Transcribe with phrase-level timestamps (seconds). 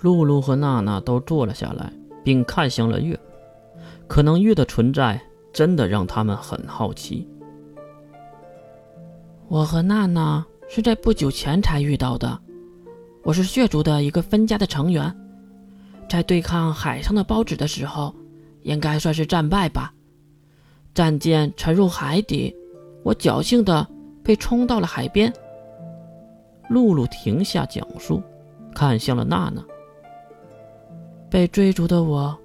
[0.00, 1.92] 露露和娜娜都坐了下来，
[2.22, 3.18] 并看向了月。
[4.06, 5.20] 可能月的存在
[5.52, 7.26] 真的让他们很好奇。
[9.48, 12.38] 我和娜娜是在不久前才遇到的。
[13.22, 15.12] 我是血族的一个分家的成员，
[16.08, 18.14] 在对抗海上的包子的时候，
[18.62, 19.92] 应该算是战败吧。
[20.94, 22.54] 战舰沉入海底，
[23.02, 23.86] 我侥幸的
[24.22, 25.32] 被冲到了海边。
[26.68, 28.22] 露露停下讲述，
[28.74, 29.64] 看向了娜娜。
[31.30, 32.36] 被追逐的我。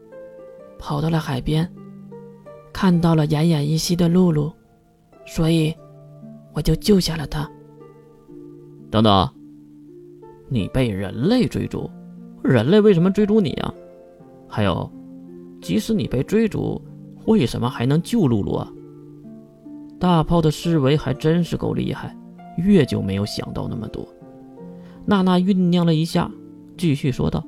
[0.78, 1.72] 跑到了海边，
[2.74, 4.52] 看到了奄奄一息的露露，
[5.28, 5.72] 所以
[6.54, 7.48] 我就救下了她。
[8.90, 9.30] 等等，
[10.50, 11.88] 你被人类追逐，
[12.44, 13.72] 人类为什么追逐你啊？
[14.48, 14.92] 还有，
[15.62, 16.82] 即使你被追逐，
[17.26, 18.68] 为什么还能救露露啊？
[20.00, 22.18] 大炮的思维还真是够厉害，
[22.58, 24.04] 越就没有想到那么多。
[25.06, 26.32] 娜娜酝酿了一下，
[26.76, 27.46] 继续说道：“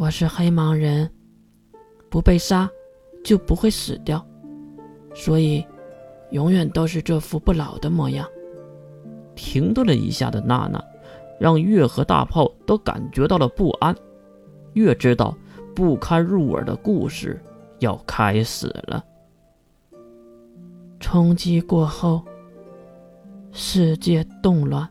[0.00, 1.10] 我是黑盲人。”
[2.08, 2.66] 不被杀，
[3.22, 4.26] 就不会死掉，
[5.14, 5.62] 所以
[6.30, 8.26] 永远都是这副不老的模样。
[9.36, 10.82] 停顿了一下的娜娜，
[11.38, 13.94] 让月和大炮都感觉到了不安。
[14.72, 15.36] 月知道
[15.74, 17.38] 不堪入耳的故事
[17.80, 19.04] 要开始了。
[20.98, 22.22] 冲击过后，
[23.52, 24.88] 世界动乱。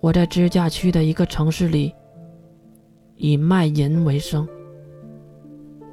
[0.00, 1.94] 我在支架区的一个城市里，
[3.18, 4.48] 以卖淫为生。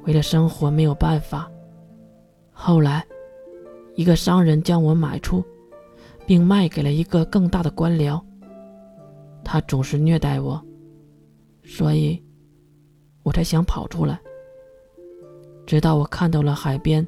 [0.04, 1.50] 为了生活没有办法，
[2.50, 3.04] 后来，
[3.94, 5.44] 一个商人将我买出，
[6.24, 8.20] 并卖给了一个更大的官僚。
[9.44, 10.60] 他总是虐待我，
[11.64, 12.20] 所以，
[13.22, 14.18] 我才想跑出来。
[15.66, 17.04] 直到我看到了海边，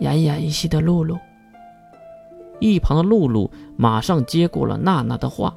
[0.00, 1.16] 奄奄一息的露露。
[2.60, 5.54] 一旁的露露马上接过了娜娜的话：“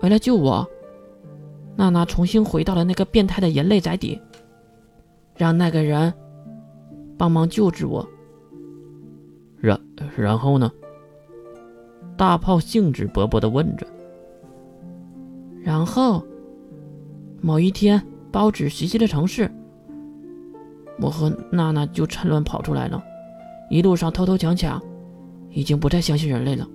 [0.00, 0.68] 为了救我，
[1.76, 4.20] 娜娜重新回到了那个变态的人类宅邸。”
[5.36, 6.12] 让那个人
[7.18, 8.08] 帮忙救治我。
[9.60, 9.78] 然
[10.16, 10.72] 然后呢？
[12.16, 13.86] 大炮兴致勃勃地问着。
[15.62, 16.24] 然后，
[17.42, 19.50] 某一天，包子袭击了城市，
[20.98, 23.04] 我和娜娜就趁乱跑出来了，
[23.68, 24.82] 一路上偷偷抢抢，
[25.50, 26.66] 已经不再相信人类了。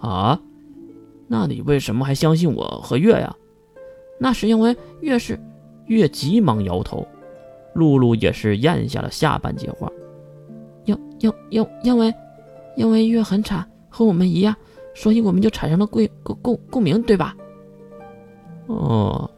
[0.00, 0.38] 啊？
[1.28, 3.34] 那你为什么还相信我和月呀？
[4.18, 5.38] 那是因为月是。
[5.86, 7.06] 月急忙摇头，
[7.72, 9.88] 露露也是咽下了下半截话。
[10.84, 12.12] 因因因因为，
[12.74, 14.52] 因为月很惨，和我们一样，
[14.96, 17.36] 所以我们就产生了共共共共鸣，对吧？
[18.66, 19.30] 哦，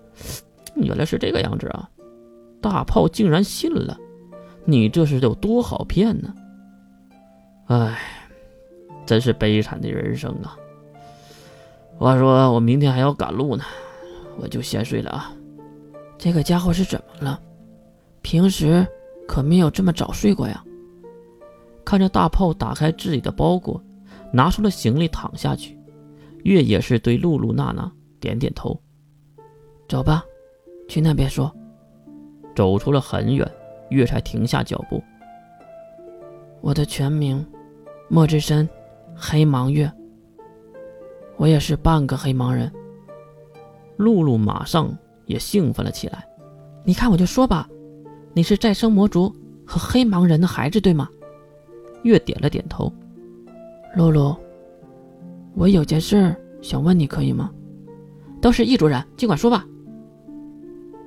[0.77, 1.87] 原来是这个样子啊！
[2.63, 3.99] 大炮竟然信了，
[4.65, 6.35] 你这是有多好骗呢？
[7.67, 7.99] 唉，
[9.05, 10.57] 真是悲惨的人生啊！
[11.99, 13.65] 话说我明天还要赶路呢，
[14.39, 15.33] 我就先睡了啊。
[16.17, 17.41] 这个家伙是怎么了？
[18.23, 18.87] 平时
[19.27, 20.65] 可没有这么早睡过呀。
[21.85, 23.83] 看着大炮打开自己的包裹，
[24.33, 25.79] 拿出了行李躺下去，
[26.45, 27.91] 月也是对露露娜娜
[28.21, 28.79] 点点头。
[29.89, 30.25] 走吧，
[30.89, 31.55] 去那边说。
[32.55, 33.49] 走出了很远，
[33.91, 35.03] 月才停下脚步。
[36.61, 37.47] 我的全名，
[38.09, 38.69] 莫之深，
[39.15, 39.91] 黑芒月。
[41.37, 42.71] 我也是半个黑盲人。
[43.99, 44.91] 露露马上。
[45.27, 46.27] 也兴奋了起来，
[46.87, 47.69] 你看，我就说吧，
[48.33, 49.31] 你是再生魔族
[49.67, 51.07] 和黑盲人的孩子，对吗？
[52.03, 52.91] 月点了点头。
[53.95, 54.35] 露露，
[55.55, 57.51] 我有件事想问你，可以吗？
[58.41, 59.67] 都是异族人，尽管说吧。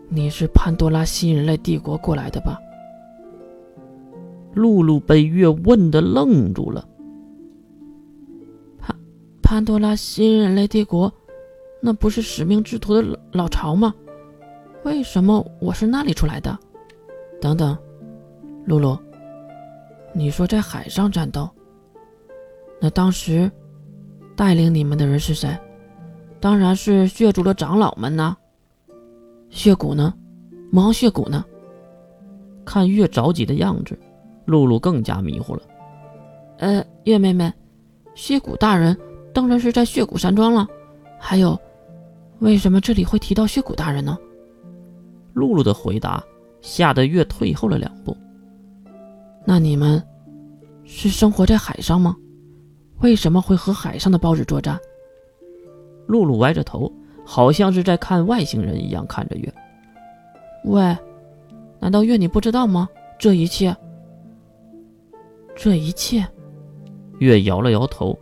[0.08, 2.59] 你是潘多拉新人类帝国过来的吧？
[4.53, 6.88] 露露被月问的愣住了。
[8.78, 8.96] 潘
[9.41, 11.12] 潘多拉新人类帝国，
[11.81, 13.93] 那不是使命之徒的老老巢吗？
[14.83, 16.57] 为什么我是那里出来的？
[17.41, 17.77] 等等，
[18.65, 18.97] 露露，
[20.13, 21.49] 你说在海上战斗，
[22.79, 23.51] 那当时
[24.35, 25.57] 带领你们的人是谁？
[26.39, 28.35] 当然是血族的长老们呐。
[29.49, 30.13] 血骨呢？
[30.72, 31.43] 魔王血骨呢？
[32.63, 33.99] 看月着急的样子，
[34.45, 35.61] 露露更加迷糊了。
[36.59, 37.51] 呃，月妹妹，
[38.16, 38.95] 血骨大人
[39.34, 40.67] 当然是在血骨山庄了。
[41.19, 41.59] 还有，
[42.41, 44.17] 为什么这里会提到血骨大人呢？
[45.34, 46.22] 露露的回答
[46.59, 48.17] 吓得月退后了两步。
[49.46, 50.03] 那你们
[50.84, 52.16] 是生活在海上吗？
[52.99, 54.78] 为什么会和海上的包子作战？
[56.08, 56.91] 露露歪着头，
[57.23, 59.53] 好像是在看外星人一样看着月。
[60.66, 60.97] 喂，
[61.79, 62.90] 难道月你不知道吗？
[63.20, 63.76] 这一切，
[65.55, 66.28] 这一切，
[67.20, 68.17] 月摇了摇头。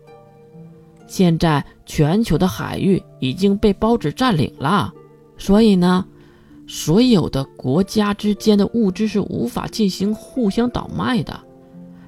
[1.10, 4.94] 现在全球的海域已经被包纸占领了，
[5.38, 6.06] 所以呢，
[6.68, 11.38] 所有的国家之间的物资是无法进行互相倒卖的。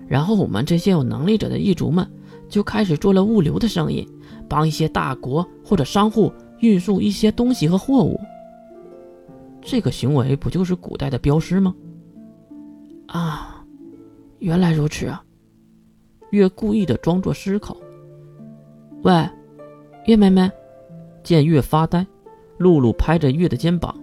[0.07, 2.07] 然后我们这些有能力者的异族们
[2.47, 4.07] 就开始做了物流的生意，
[4.47, 8.19] 帮一些大国或者商户运输一些东西和货物。
[9.61, 11.73] 这个行为不就是古代的镖师吗？
[13.07, 13.65] 啊，
[14.39, 15.23] 原来如此啊！
[16.29, 17.75] 月故意的装作思考。
[19.03, 19.27] 喂，
[20.05, 20.51] 月妹妹，
[21.23, 22.05] 见月发呆，
[22.59, 23.95] 露露拍着月的肩膀，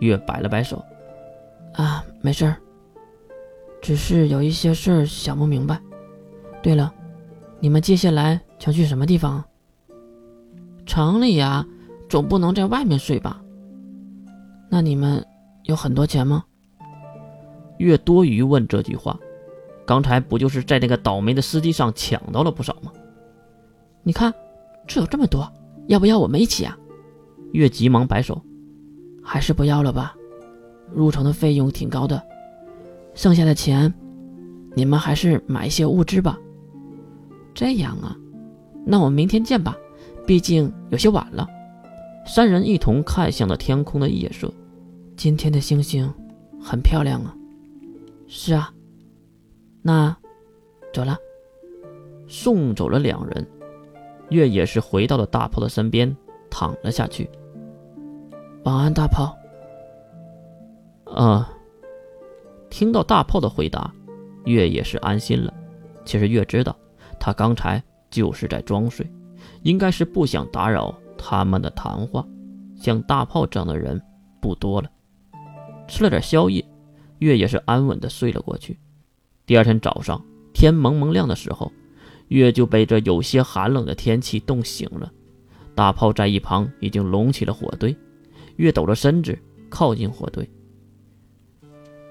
[0.00, 0.84] 月摆了摆手
[1.74, 2.56] ：“啊，没事儿，
[3.80, 5.80] 只是有一些事儿想不明白。
[6.60, 6.92] 对了，
[7.60, 9.44] 你们接下来想去什么地方？
[10.84, 11.64] 城里呀，
[12.08, 13.40] 总不能在外面睡吧？
[14.68, 15.24] 那你们
[15.62, 16.42] 有很多钱吗？”
[17.78, 19.16] 月多余问这句话，
[19.86, 22.90] 刚才不就是在那个倒霉的司机上抢到了不少吗？
[24.02, 24.32] 你看，
[24.86, 25.50] 这有这么多，
[25.88, 26.76] 要不要我们一起啊？
[27.52, 28.40] 月急忙摆手，
[29.22, 30.14] 还是不要了吧。
[30.92, 32.22] 入城的费用挺高的，
[33.14, 33.92] 剩下的钱，
[34.74, 36.38] 你们还是买一些物资吧。
[37.52, 38.16] 这样啊，
[38.86, 39.76] 那我们明天见吧，
[40.26, 41.46] 毕竟有些晚了。
[42.26, 44.52] 三人一同看向了天空的夜色，
[45.16, 46.12] 今天的星星
[46.60, 47.34] 很漂亮啊。
[48.26, 48.72] 是啊，
[49.82, 50.16] 那
[50.92, 51.18] 走了，
[52.28, 53.46] 送走了两人。
[54.30, 56.16] 月也是回到了大炮的身边，
[56.48, 57.28] 躺了下去。
[58.64, 59.36] 晚安，大炮。
[61.04, 61.52] 啊，
[62.70, 63.92] 听到大炮的回答，
[64.44, 65.52] 月也是安心了。
[66.04, 66.76] 其实月知道，
[67.18, 69.04] 他刚才就是在装睡，
[69.62, 72.24] 应该是不想打扰他们的谈话。
[72.76, 74.00] 像大炮这样的人
[74.40, 74.88] 不多了。
[75.88, 76.64] 吃了点宵夜，
[77.18, 78.78] 月也是安稳的睡了过去。
[79.44, 80.24] 第二天早上，
[80.54, 81.70] 天蒙蒙亮的时候。
[82.30, 85.10] 月就被这有些寒冷的天气冻醒了，
[85.74, 87.94] 大炮在一旁已经拢起了火堆，
[88.54, 89.36] 月抖着身子
[89.68, 90.48] 靠近火堆。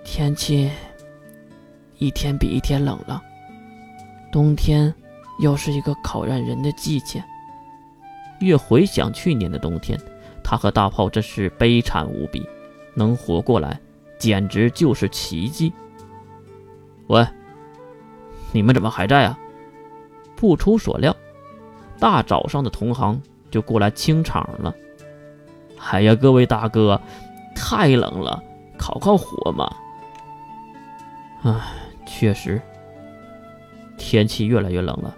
[0.04, 0.70] 天气
[1.98, 3.22] 一天比一天冷了，
[4.30, 4.94] 冬天
[5.40, 7.24] 又是一个考验人的季节。
[8.42, 9.98] 月回想去年的冬天，
[10.44, 12.46] 他和大炮真是悲惨无比，
[12.94, 13.80] 能活过来
[14.18, 15.72] 简直就是奇迹。
[17.08, 17.26] 喂，
[18.52, 19.40] 你们怎么还在啊？
[20.40, 21.14] 不出所料，
[22.00, 23.22] 大早上的同行
[23.52, 24.74] 就过来清场了。
[25.92, 27.00] 哎呀，各位大哥，
[27.54, 28.42] 太冷了，
[28.78, 29.70] 烤烤火嘛。
[31.44, 31.54] 唉，
[32.08, 32.62] 确实，
[33.98, 35.14] 天气越来越冷了。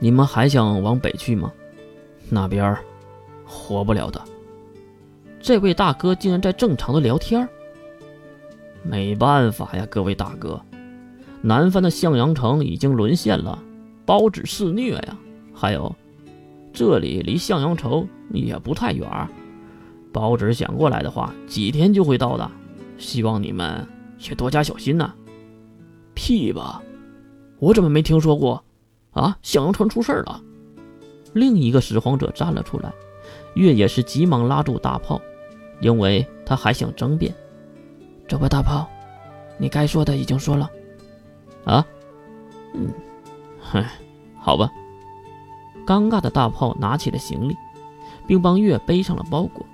[0.00, 1.52] 你们还想往北去吗？
[2.28, 2.76] 那边
[3.44, 4.20] 活不了的。
[5.40, 7.48] 这位大哥竟然在正常的聊天
[8.82, 10.60] 没办法呀，各位大哥，
[11.40, 13.56] 南方的向阳城已经沦陷了。
[14.06, 15.18] 包子肆虐呀！
[15.52, 15.94] 还有，
[16.72, 19.28] 这里离向阳城也不太远，
[20.12, 22.48] 包子想过来的话，几天就会到的。
[22.98, 23.86] 希望你们
[24.26, 25.12] 也多加小心呐！
[26.14, 26.80] 屁吧，
[27.58, 28.62] 我怎么没听说过？
[29.10, 30.40] 啊，向阳城出事了！
[31.32, 32.92] 另一个拾荒者站了出来，
[33.54, 35.20] 月也是急忙拉住大炮，
[35.80, 37.34] 因为他还想争辩。
[38.28, 38.88] 走吧，大炮，
[39.58, 40.70] 你该说的已经说了。
[41.64, 41.84] 啊，
[42.72, 42.88] 嗯。
[43.70, 43.84] 哼，
[44.38, 44.70] 好吧。
[45.86, 47.56] 尴尬的大炮拿起了行李，
[48.26, 49.64] 并帮月背上了包裹，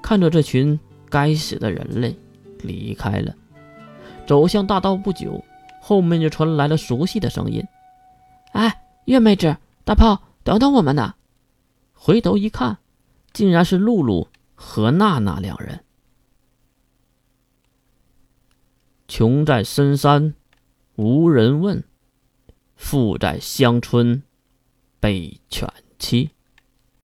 [0.00, 0.78] 看着这群
[1.10, 2.16] 该死的人类
[2.62, 3.34] 离开了。
[4.26, 5.44] 走向大道不久，
[5.80, 7.62] 后面就传来了熟悉的声音
[8.52, 11.14] ：“哎，月妹子，大炮，等等我们呐！”
[11.92, 12.78] 回头一看，
[13.32, 15.84] 竟然是露露和娜娜两人。
[19.06, 20.34] 穷在深山，
[20.96, 21.84] 无人问。
[22.82, 24.22] 富在乡村，
[24.98, 25.66] 被犬
[25.98, 26.30] 欺。